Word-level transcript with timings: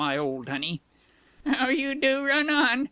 My 0.01 0.17
old 0.17 0.49
honey!" 0.49 0.81
"How 1.45 1.69
you 1.69 1.93
do 1.93 2.23
run 2.25 2.49
on!" 2.49 2.79